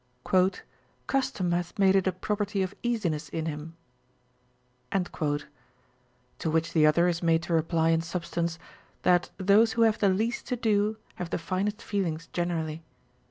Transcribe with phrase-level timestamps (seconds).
[1.05, 3.75] "Custom hath made it a property of easiness in him."
[4.91, 8.57] To which the other is made to reply in substance,
[9.03, 12.81] that those who have the least to do have the finest feelings generally.